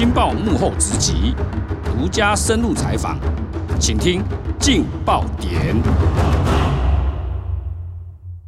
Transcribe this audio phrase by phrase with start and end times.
[0.00, 1.34] 镜报幕后直击，
[1.84, 3.18] 独家深入采访，
[3.78, 4.22] 请听
[4.58, 5.76] 劲爆点。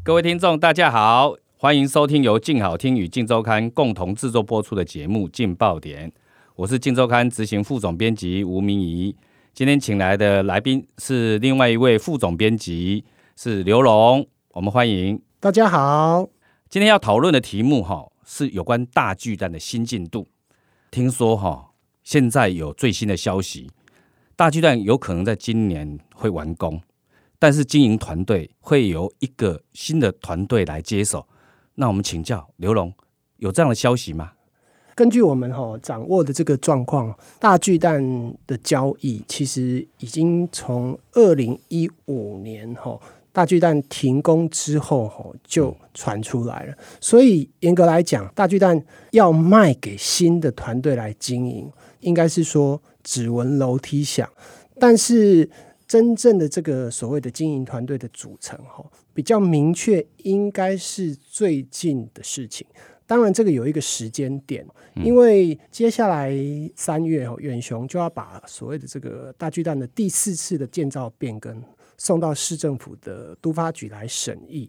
[0.02, 6.08] 各位听众，大家好，欢迎收听由劲好听与劲周刊共同制作播出的节目《劲爆点》，
[6.56, 9.14] 我是劲周刊执行副总编辑吴明仪。
[9.52, 13.04] 今天请来的来宾是另外一位副总编辑，
[13.36, 15.20] 是刘龙，我们欢迎。
[15.38, 16.26] 大家好，
[16.70, 20.26] 今天要讨论的题目哈是有关大巨蛋的新进度。
[20.92, 21.70] 听说哈，
[22.04, 23.70] 现在有最新的消息，
[24.36, 26.82] 大巨蛋有可能在今年会完工，
[27.38, 31.26] 但是经营团队会由一个新的团队来接手。
[31.76, 32.92] 那我们请教刘龙，
[33.38, 34.32] 有这样的消息吗？
[34.94, 43.00] 根据我们哈掌握的这个状况，大巨蛋的交易其实已经从二零一五年哈。
[43.32, 46.74] 大巨蛋停工之后，吼就传出来了。
[47.00, 54.28] 所以严格来讲，大巨蛋要卖给新的团队来经营，应该是说只闻楼梯响。
[54.78, 55.48] 但是
[55.88, 62.66] 真正的这个所谓的经营团队的组成，吼比较明确，应该是最近的事情。
[63.06, 66.34] 当然，这个有一个时间点，因为接下来
[66.74, 71.62] 三月，吼远雄就要把所谓的这个大巨蛋的第四次的建造变更。
[72.02, 74.68] 送到市政府的都发局来审议，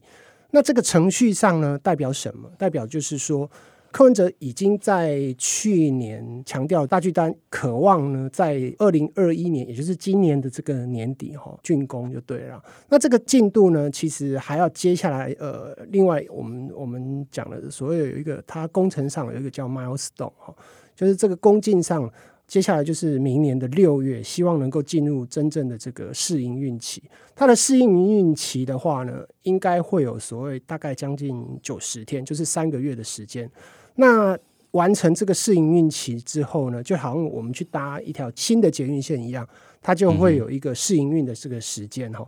[0.51, 2.47] 那这个程序上呢，代表什么？
[2.59, 3.49] 代表就是说，
[3.91, 12.63] 柯文哲已经在去年强调大巨蛋渴望呢，在二零二一年，也就是今年的这个年底哈竣工就对了。
[12.87, 20.53] 那这个进度呢，其实还要接下来呃，另外我们我们讲的所谓有一个，它工程上有一个叫 milestone 哈，
[20.95, 22.07] 就是这个工进上。
[22.53, 27.01] 接下来就是明年的六月，希望能够进入真正的这个试营运期。
[27.35, 33.49] 它的试营运期的话呢，应该会有所谓大概将近九十天，就是三个月的时间。
[33.95, 34.37] 那
[34.69, 39.49] 完成这个试营运期之后呢，就好像我们去搭一条新的捷运线一样，
[39.81, 42.23] 它就会有一个试营运的这个时间哈。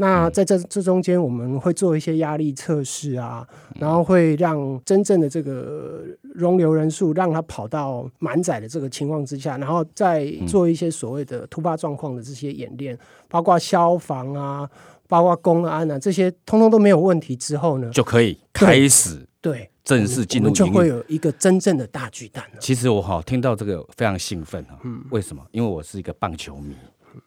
[0.00, 3.46] 那在这这中间，我们会做一些压力测试啊，
[3.78, 12.98] 然后会让真正的这个容留人数让它跑到满载的这个情况之下，然后再做一些所谓的突发状况的这些演练，
[13.28, 14.66] 包括消防啊，
[15.06, 22.58] 包括公安啊，这些通通都没有问题之后呢，就可以开始对正式进入，就会有一个真正的大巨蛋了。
[22.58, 25.44] 其实我好听到这个非常兴奋啊，嗯，为什么？
[25.50, 26.74] 因为我是一个棒球迷。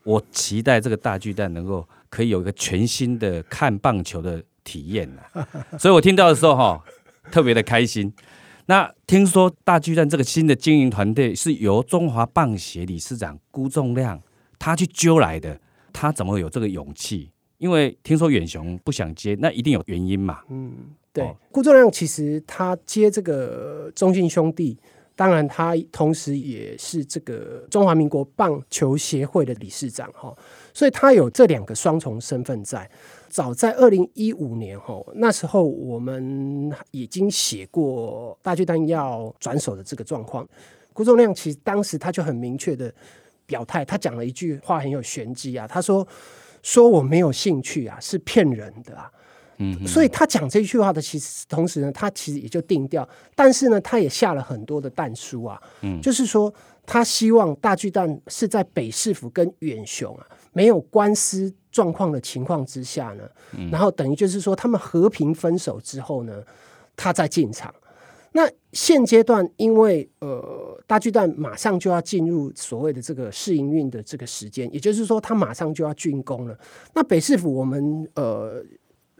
[0.05, 5.23] 我期待这个大巨蛋能够可以有一个全新的看棒球的体验呐，
[5.79, 6.83] 所以我听到的时候哈，
[7.31, 8.13] 特别的开心。
[8.67, 14.21] 那听说大巨蛋这个新的经营团队是由中华棒协理事长辜仲亮
[14.59, 15.59] 他去揪来的，
[15.91, 17.31] 他怎么有这个勇气？
[17.57, 20.41] 因为听说远雄不想接，那一定有原因嘛。
[20.49, 20.71] 嗯，
[21.11, 24.77] 对，辜仲亮其实他接这个中信兄弟。
[25.15, 30.35] 当然，他同时也是这个中华民国棒球协会的理事长哈，
[30.73, 32.89] 所以他有这两个双重身份在。
[33.29, 40.47] 早在二零一五年哈，那时候我们已经写过大巨蛋要转手的这个状况。
[40.93, 42.93] 辜仲谅其实当时他就很明确的
[43.47, 46.07] 表态，他讲了一句话很有玄机啊，他说
[46.61, 49.11] ：“说我没有兴趣啊，是骗人的啊。”
[49.57, 56.51] 嗯，所以他讲这句话的，其实同时呢，他其实也就定调，但是呢，他也下了很多的弹书啊，嗯，就是说
[56.87, 66.41] 他希望大巨蛋是在北市府跟远雄啊没有官司状况的情况之下呢，嗯，然后等于就是说他们和平分手之后呢，
[66.95, 67.71] 他再进场。
[68.31, 76.57] 那现阶段因为呃大巨蛋马上就要进入所谓的这个试营运的这个时间，也就是说他马上就要竣工了。
[76.95, 78.65] 那北市府我们呃。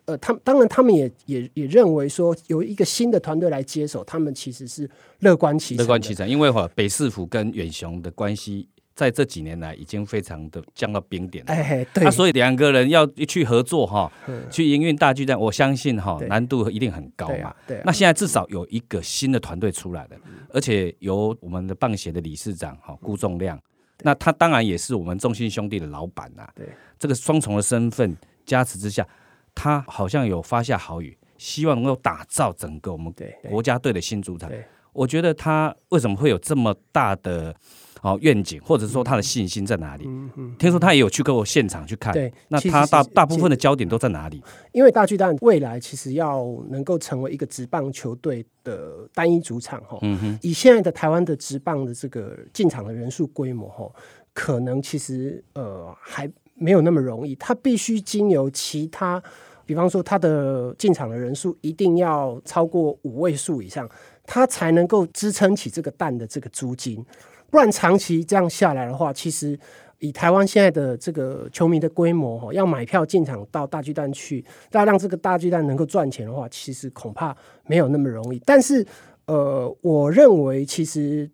[0.05, 5.83] 呃，他当然，他们也也也认为说，有一个新的团队来接手，他们其实是乐观其成。
[5.83, 11.41] 乐观其成，因为哈，北市府跟远雄的关系在这几年来已经非常的降到冰点。
[11.47, 12.03] 哎，对。
[12.03, 14.11] 那、啊、所以两个人要去合作哈，
[14.51, 17.33] 去营运大巨蛋，我相信哈难度一定很高嘛。
[17.33, 17.55] 对啊。
[17.67, 20.17] 对啊，那现在至少有一个新的团队出来了，
[20.49, 23.57] 而且由我们的棒协的理事长哈辜仲亮，
[24.01, 26.45] 那他当然也是我们中信兄弟的老板呐。
[26.53, 26.67] 对。
[26.99, 28.13] 这个双重的身份
[28.45, 29.07] 加持之下。
[29.55, 33.13] 他好像有发下豪语，希望能够打造整个我们
[33.49, 34.51] 国家队的新主场。
[34.91, 37.55] 我觉得他为什么会有这么大的
[38.03, 40.03] 哦愿景，或者说他的信心在哪里？
[40.05, 42.13] 嗯嗯、听说他也有去过现场去看。
[42.13, 44.43] 对，那他大大部分的焦点都在哪里？
[44.71, 49.97] 因为大巨蛋未来其实要能够成为一个职棒球队的单一主场哈。
[50.03, 50.39] 嗯哼。
[50.43, 53.91] 以现在的台湾的职棒的这个进场的人数规模哈，
[54.31, 56.31] 可能其实呃还。
[56.63, 59.21] 没有那么容易，他必须经由其他，
[59.65, 63.89] 比方说他的进场的人数一定要超过五位数以上，
[64.25, 67.05] 他才能够支撑起这个蛋的这个租金。
[67.51, 69.59] 不然长期这样下来的话，其实
[69.99, 77.35] 以台湾现在的这个球迷的规模哈，要买票进场到大巨蛋去，要让这个大巨蛋能够赚钱的话，其实恐怕
[77.67, 78.41] 没有那么容易。
[78.45, 78.85] 但是
[79.25, 81.29] 呃，我认为其实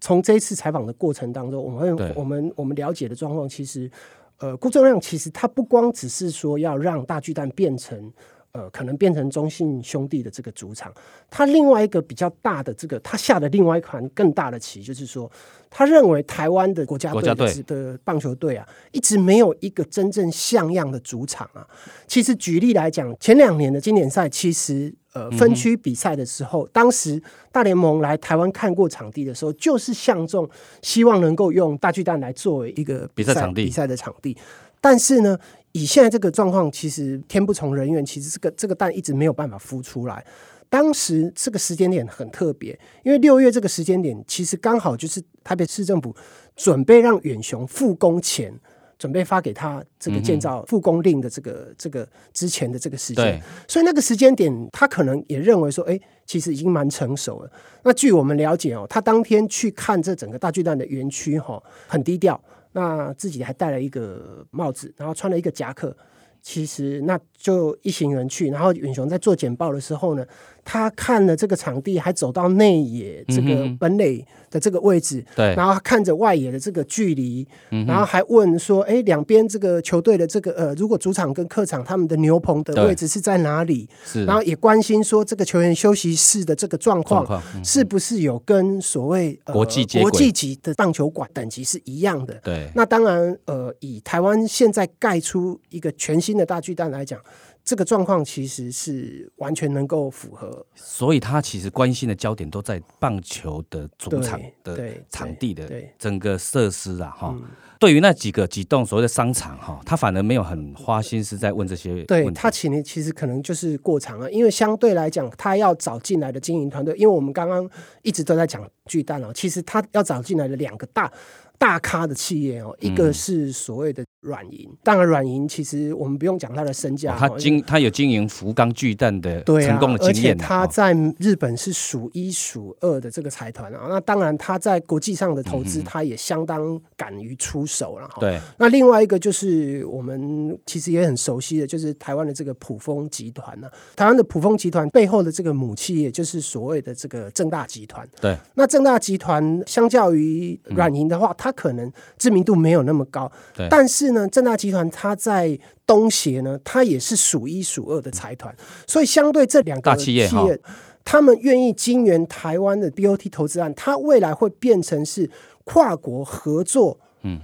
[0.00, 3.90] 从这一次采访的过程当中，我们我们我们了解的状况，其实
[4.38, 8.12] 呃，顾正亮其实他不光只是说要让大巨蛋变成。
[8.52, 10.90] 呃，可能变成中信兄弟的这个主场，
[11.28, 15.30] 他另外一个比较大的这个，他下的另外一盘更大的棋，就是说，
[15.68, 21.68] 他认为台湾的国家队的棒球队啊，一直没有一个真正像样的主场啊。
[22.06, 30.48] 其实举例来讲，前两年的经典赛，其实呃分区比赛的时候，嗯、当时大联盟来台湾看过场地的时候，就是相中
[30.82, 34.36] 希望能够用大巨蛋来作为一个比赛场地，比赛的场地，
[34.80, 35.38] 但是呢。
[35.72, 40.24] 以现在这个状况，其实天不从人愿，其实这个这个蛋一直没有办法孵出来。
[40.70, 42.72] 当时这个时间点很特别，
[43.04, 46.16] 因为六月这个时间点，其实刚好就是台北市政府
[46.54, 48.58] 准备让远雄复工前，
[48.98, 57.50] 准备发给他这个建造复工令的这个、嗯、这个之前的这个时间，所以那个时间点，他可能也认为说，哎，其实已经蛮成熟了。
[57.82, 62.40] 那据我们了解哦，他当天去看这整个大巨蛋的园区，哈，很低调。
[62.72, 65.96] 那自己还戴了一个帽子，然后穿了一个夹克。
[66.42, 70.24] 其实那就一行人去，然后允雄在做简报的时候呢，
[70.66, 77.46] 他看了这个场地，还走到内野这个本垒的这个位置，对、嗯，然后看着外野的这个距离，
[77.86, 83.88] 然后还问说，哎，两边这个球队的这个呃，如果主场跟客场他们的牛棚的位置是在哪里？
[84.04, 92.34] 是，然后也关心说这个球员休息室的这个状况，是不是有跟所谓、呃、国际国际级的棒球馆等级是一样的？
[92.42, 97.20] 对，那当然，呃，以台湾现在盖出一个全新的大巨蛋来讲，
[97.66, 105.68] 这个状况其实是完全能够符合，所以他其实关心的焦点都在棒球的主场的场地的
[105.98, 107.36] 整个设施啊，哈。
[107.80, 112.06] 对于那几个几栋所谓的商场哈，他反而没有很花心思在问这些问题。
[112.06, 117.68] 对，他其实其实可能就是过长了，因为相对来讲，他要找进来的经营团队，因为我们刚刚
[118.02, 121.12] 一直都在讲巨蛋哦，其实他要找进来的两个大
[121.58, 124.04] 大咖的企业哦，一个是所谓的。
[124.20, 133.86] 软银，当然软银其实我们不用讲它的身价，它经他有经营福冈巨蛋的成功的经验，而且他在日本是数一数二的这个财团啊。
[133.88, 138.08] 那当然它在国际上的投资，它也相当敢于出手了。
[138.18, 143.68] 对，那另外一个就是我们其实也很熟悉的，就是台湾的这个普丰集团呢。
[143.94, 148.04] 台湾的普丰集团背后的这个母企业就是所谓的这个正大集团。
[148.20, 154.15] 对，那正大集团相较于软银的话，它可能知名度没有那么高，对，但是。
[154.16, 160.58] 那正大集团，它在东协呢，它也是数一数二的财团，所以相对这两个企业，企业
[161.04, 165.30] 他们愿意经援台湾的 BOT 投资案，它未来会变成是
[165.64, 166.98] 跨国合作，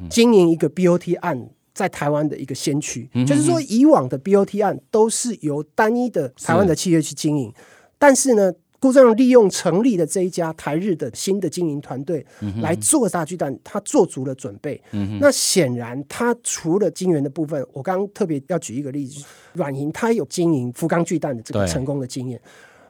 [0.09, 3.11] 经营一个 BOT 案在台湾的一个先驱。
[3.27, 7.53] 就是说，以往的 BOT 案都是由单一的台湾的企业去经营，
[7.99, 8.53] 但是呢。
[8.83, 12.27] 顾正亮利用成立的这一家台日的新的经营团队
[12.61, 14.83] 来做大巨蛋，他做足了准备。
[15.21, 22.41] 那显然，他除了金元的部分，我刚刚特别要举一个例子，软银他有经营福冈巨蛋的这个成功的经验。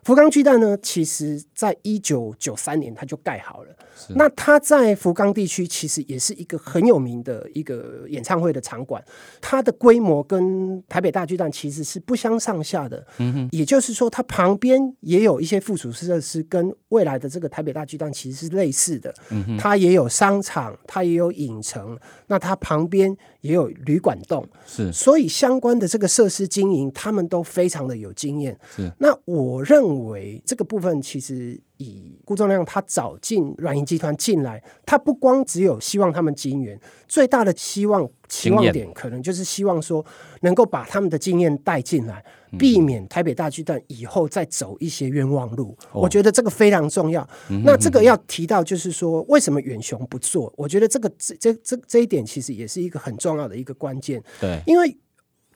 [0.03, 3.71] 福冈巨蛋呢，其实在一九九三年它就盖好了。
[4.17, 9.01] 那它在福冈地区其实也是一个很有名的一个演唱会的场馆，
[9.41, 13.07] 它的规模跟台北大巨蛋其实是不相上下的。
[13.19, 19.15] 嗯哼，也就是说，它旁边也有一些附属设施，跟未来的这个台北大巨蛋其实是类似的。
[19.31, 24.45] 嗯哼，它也有商场，它也有影城，那它旁边也有旅馆洞。
[24.67, 28.59] 是，所以相关的这个设施经营，他们都非常的有经验。
[28.75, 29.92] 是，那我认为。
[29.93, 40.05] 认为这个部分其实以顾仲亮他找进软银集团进来，他不光只有希望他们经营，最大的希望期望点可能就是希望说
[40.41, 42.25] 能够把他们的经验带进来，
[42.59, 45.77] 避免台北大巨蛋以后再走一些冤枉路。
[45.93, 47.29] 我觉得这个非常重要。
[47.65, 50.51] 那这个要提到就是说，为什么远雄不做？
[50.57, 54.23] 我觉得这个这这这这一点其实也是一个很重要的一个关键。
[54.41, 54.97] 对，因为。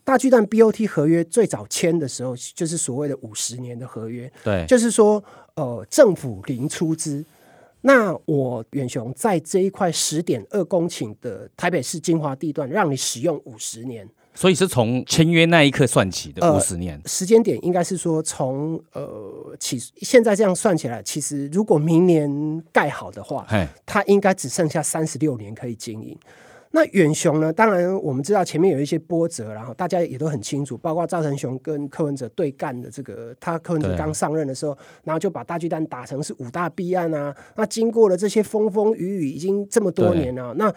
[0.06, 4.32] 大巨蛋 BOT 合约最早签的时候，就是所谓的五十年的合约。
[4.44, 5.22] 对，就是说，
[5.56, 7.24] 呃，政府零出资，
[7.80, 14.08] 那我远雄在这一块十点二公顷的台北市精华地段，让你使用五十年。
[14.32, 16.94] 所以是从签约那一刻算起的五十年。
[17.02, 23.44] 呃，时间点应该是说从呃起，现在这样算起来，其实如果明年盖好的话，
[23.84, 26.16] 它应该只剩下三十六年可以经营。
[26.76, 27.50] 那远雄呢？
[27.50, 37.34] 当然我们知道前面有一些波折，然后大家也都很清楚，包括赵成雄跟柯文哲对干的这个，他柯文哲刚上任的时候，然后就把大巨蛋打成是五大弊案啊。
[37.54, 40.70] 那经过了这些风风雨雨，已经这么多年了，那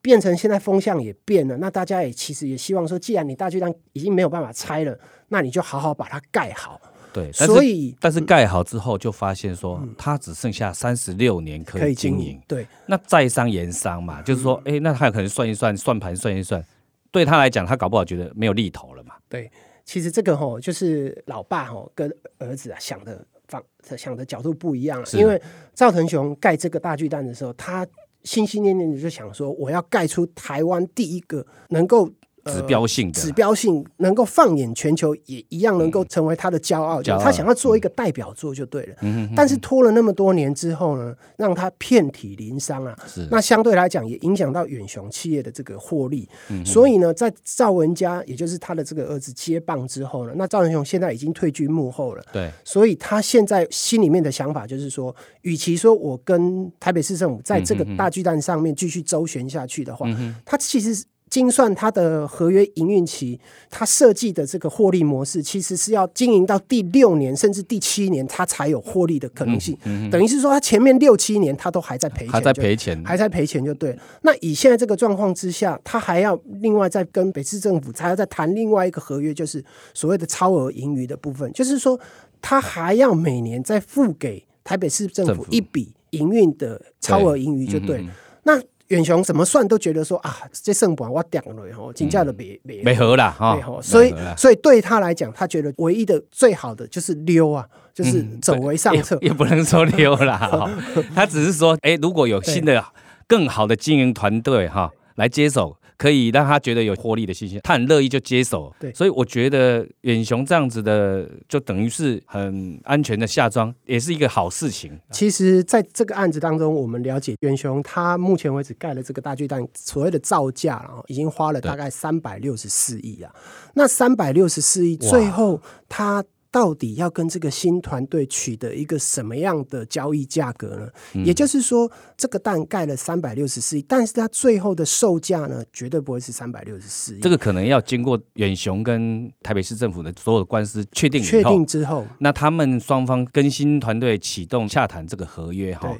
[0.00, 1.56] 变成现在风向也变了。
[1.56, 4.96] 那大家也其实也希望说，既然你大巨蛋已经没有办法拆了，
[5.30, 6.80] 那你就好好把它盖好。
[7.12, 12.40] 对，所以但是盖好之后就发现说，它只剩下三十六年可以经营。
[12.46, 16.64] 对，那在商言商嘛，就是说，哎，那他有可能算一算，算盘算一算，
[17.10, 19.14] 对他来讲，他搞不好觉得没有利头了嘛。
[19.28, 19.50] 对，
[19.84, 23.62] 其实这个吼，就是老爸吼跟儿子啊想的方
[23.96, 25.04] 想的角度不一样。
[25.14, 25.40] 因为
[25.74, 27.86] 赵腾雄盖这个大巨蛋的时候，他
[28.22, 32.10] 心心念念的就想说，我要盖出台湾第一个能够。
[32.46, 37.02] 指标性的，指标性能够放眼全球，也一样能够成为他的骄傲。
[37.02, 38.94] 他想要做一个代表作就对了。
[39.02, 42.96] 嗯、但是拖了那么多年之后呢，让他遍体鳞伤啊。
[43.06, 43.26] 是。
[43.30, 46.28] 那相对来讲也影响到远雄企业的这个获利。
[46.48, 52.24] 嗯、所以呢，在赵文家，也就是他的这个儿子接棒之后呢，那赵文雄现在已经退居幕后了。
[52.32, 52.50] 对。
[52.64, 61.04] 所以他现在心里面的想法就是说，与其说我跟台北市政府在这个大巨蛋上面继续周旋下去的话，嗯、他其实。
[61.30, 63.38] 精算它的合约营运期，
[63.70, 69.74] 它设计的这个获利模式，其实是要经营到第六年甚至第七年，它才有获利的可能性。
[69.84, 73.64] 嗯嗯、等于是说，它前面六七年它都还在赔钱，还在赔钱，还在赔钱。
[73.64, 74.02] 就对了。
[74.22, 82.00] 那以现在这个状况之下，它还要另外再跟北市政府，还要再谈另外一个合约，就是所谓的超额盈余的部分，就是说，
[82.40, 88.04] 它还要每年再付给台北市政府一笔营运的超额盈余，就对。
[88.44, 100.70] 那远雄怎么算都觉得说啊，这胜盘我掉了吼，金价都没没没合了哈，所以所以对他来讲，他觉得唯一的最好的就是溜啊，就是走为上策，也，也不能说溜啦，
[101.14, 102.84] 他只是说，哎，如果有新的
[103.26, 105.76] 更好的经营团队哈来接手。
[106.00, 108.74] 可以让他觉得有获利的信心，他很乐意就接手。
[108.80, 114.98] 对，所以我觉得远雄这样子的，就等于是很安全的下庄，也是一个好事情。
[115.10, 123.30] 其实，在这个案子当中，我们了解远雄，他目前为止盖了这个大巨蛋，所谓的造价，然后已经花了大概三百六十四亿啊。
[123.74, 126.24] 那三百六十四亿，最后他。
[126.52, 130.88] 到底要跟这个新团队取得一个什么样的交易价格呢？
[131.14, 137.20] 嗯、也就是说，这个蛋盖了三百六十四亿，但是它最后的售价呢，绝对不会是三百六十四亿。
[137.20, 145.96] 这个可能要经过远雄跟台北市政府的所有的官司确定确定之后，那他们双方跟新团队启动洽谈这个合约哈，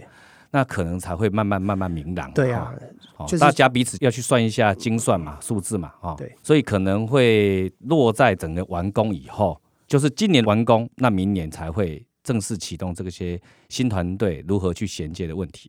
[0.50, 2.28] 那可能才会慢慢慢慢明朗。
[2.33, 2.75] 对啊，
[3.21, 9.57] 就是大家彼此要去算一下精算嘛，数字嘛，哈，对，所以可能会落在整个完工以后。
[9.90, 15.68] 就是今年完工，那明年才会正式启动这些新团队如何去衔接的问题，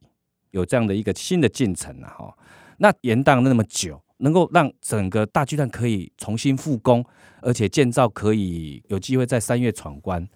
[0.52, 2.14] 有这样的一个新的进程啊！
[2.16, 2.38] 哈，
[2.78, 7.04] 那延宕那么久，能够让整个大巨蛋可以重新复工，
[7.42, 10.30] 而且建造可以有机会在三月闯关，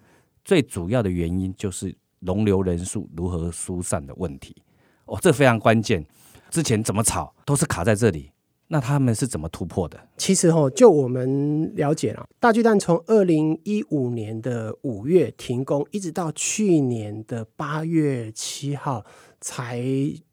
[0.44, 4.56] 最主要的原因就是容留人数如何疏散的问题
[5.04, 6.04] 哦，这非常关键。
[6.50, 8.32] 之前怎么吵都是卡在这里。
[8.68, 9.98] 那他们是怎么突破的？
[10.16, 19.04] 其实哈，就我们了解了，大巨蛋从二零一五年的五月停工，一直到去年的八月七号
[19.40, 19.84] 才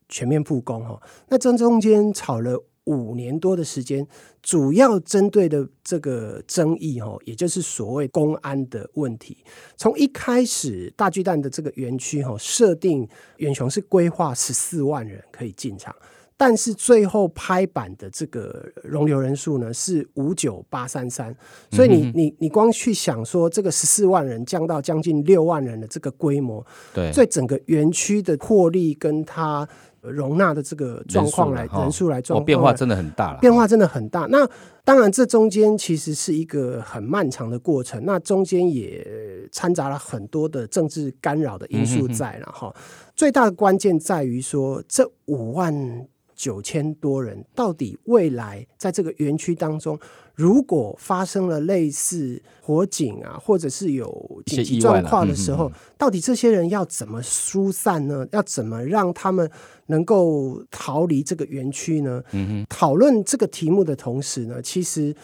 [0.10, 1.00] 全面复工哈。
[1.30, 4.06] 那这中间吵了五年多的时间，
[4.42, 9.38] 主要针对的这个争议哈，也就是所谓公安的问题。
[9.78, 15.96] 从一开始，大巨蛋的这个园区哈，设定远雄是规划十四万人可以进场。
[16.46, 21.34] 但是最后拍板的这个容留人数呢是五九八三三，
[21.72, 26.62] 所以你你你光去想说这个十四万人降到将近六万人的这个规模，
[26.94, 29.66] 对，对整个园区的获利跟它
[30.02, 34.28] 容纳的这个状况来人数来状况、哦、变化真的很大了，变化真的很大。
[34.30, 34.46] 那
[34.84, 42.76] 当然这中间其实是一个很漫长的过程，那中间也掺杂了很多的政治干扰的因素在了哈。
[43.16, 46.06] 最大的关键在于说这五万。
[46.36, 50.00] 九千多人，到底未来在这个园区当中，
[50.36, 58.28] 如果发生了类似火警啊，或者是有紧急状况的时候，到底这些人要怎么疏散呢？
[58.32, 59.50] 要怎么让他们
[59.88, 62.24] 能够逃离这个园区呢？
[62.70, 65.16] 讨论这个题目的同时呢，其实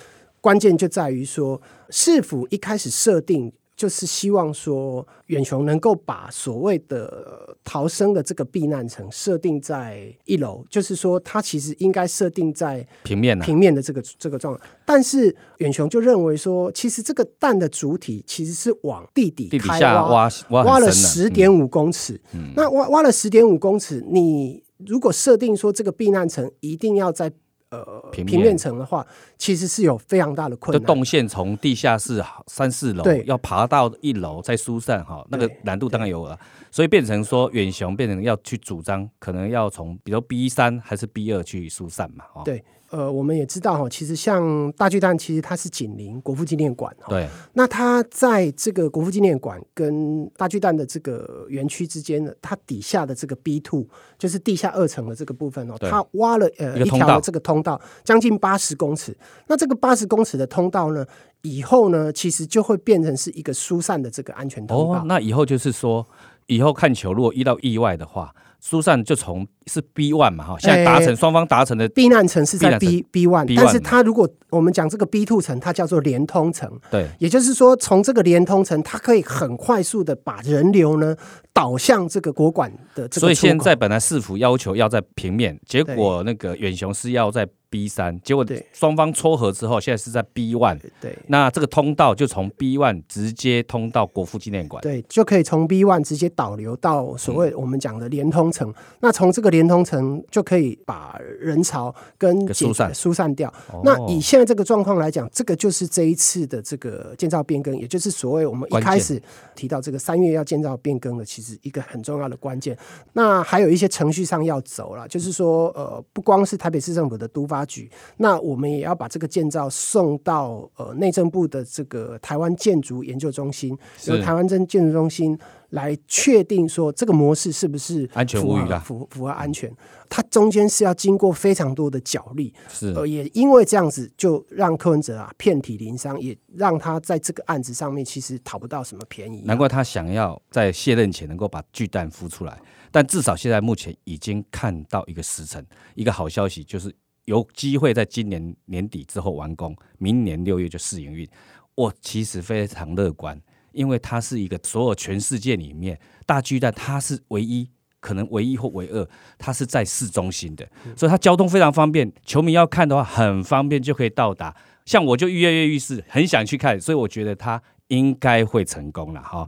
[0.41, 3.51] 关键就在于说，是否一开始设定。
[3.79, 14.59] 就是希望说，远雄能够把所谓的逃生的这个避难层设定在一楼，就是说，它其实应该设定在平面平面的这个这个状态。
[14.85, 22.19] 但是远雄就认为说，其实这个蛋的主体其实是往地底下挖，挖了十点五公尺。
[22.57, 27.31] 那挖挖了十点五公尺，你如果设定说这个避难层一定要在
[27.71, 29.05] 呃平面，层的话，
[29.37, 30.81] 其实是有非常大的困难。
[30.81, 36.39] 就动线从地下室三四楼，要爬到一楼再疏散哈，那个难度当然有了。
[36.71, 42.25] 所以变成说远雄变成要去主张，可能要从比如 B 三还是 B 二去疏散嘛。
[42.43, 42.63] 对。
[42.91, 47.07] 呃，我们也知道哈，其实像大巨蛋，其实它是紧邻国父纪念馆哈。
[47.09, 47.27] 对。
[47.53, 59.15] 那它在这个国父纪念馆跟大巨蛋的这个园区之间呢，它底下的这个 B two 就是地下二层的这个部分哦，它挖了呃一条这个通道，将近八十公尺。
[59.47, 61.05] 那这个八十公尺的通道呢，
[61.43, 64.99] 以后呢，其实就会变成是一个疏散的这个安全通道。
[64.99, 66.05] 哦，那以后就是说，
[66.47, 68.33] 以后看球如果遇到意外的话。
[68.61, 81.15] 疏散就从是 B one 嘛哈，现在达成双方达成的避难层是在 B B one，但是它如果我们讲这个 B two 层，它叫做连通层，对，也就是说从这个连通层，它可以很快速的把人流呢
[81.53, 83.27] 导向这个国馆的这个。
[83.27, 87.47] 所以现在本来市府要求要在平面，结果那个远雄是要在。
[87.71, 90.79] B 三，结果双方撮合之后，现在是在 B one。
[90.99, 94.81] 对，那这个通道就从 B one 直接通到国父纪念馆。
[94.81, 98.67] 对，就可以从 B one 直接导流到所谓我们讲的连通层。
[98.71, 103.51] 嗯、那从这个连通层就可以把人潮跟疏散疏散掉。
[103.71, 109.21] 哦、那以现在这个状况来讲，这个就是这一次的这个建造变更，也就是所谓我们一开始
[109.55, 112.77] 提到这个三月要建造变更的，其实一个很重要的关键。
[113.13, 125.37] 那还有一些程序上要走了，就是说呃，不光是台北市政府的都发局，那我们也要把这个建造送到呃内政部的这个台湾建筑研究中心，由台湾真建筑中心
[125.69, 129.71] 来确定说这个模式是不是安全无虞的，符符合安全。
[130.07, 139.43] 它中间是要经过非常多的角力，是呃也因为这样子，就让柯文哲啊遍体鳞伤，也让他在这个案子上面其实讨不到什么便宜。
[139.45, 142.59] 难怪他想要在卸任前能够把巨蛋孵出来，
[142.91, 146.93] 但至少现在目前已经看到一个时辰，一个好消息就是。
[147.25, 151.29] 有机会在今年年底之后完工，明年六月就试营运。
[151.75, 153.39] 我其实非常乐观，
[153.79, 157.65] 因为它是一个所有全世界里面大巨蛋，它是唯一
[158.01, 159.07] 可能唯一或唯二，
[159.37, 160.67] 它是在市中心的，
[160.97, 162.11] 所以它交通非常方便。
[162.25, 164.53] 球迷要看的话，很方便就可以到达。
[164.83, 169.47] 像我就跃跃欲试，很想去看，所以我觉得它应该会成功了哈。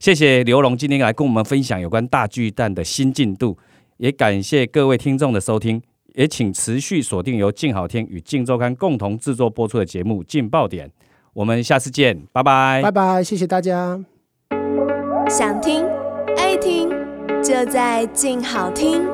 [0.00, 3.56] 谢谢刘龙今天来跟我们分享有关大巨蛋的新进度，
[3.98, 5.80] 也感谢各位听众的收听。
[6.14, 10.88] 也请持续锁定由静好听与静周刊共同制作播出的节目《劲爆点》，
[11.38, 14.04] 我们下次见，拜拜，拜拜，谢谢大家。
[15.28, 15.86] 想听
[16.36, 16.90] 爱听，
[17.40, 19.06] 就在静好听。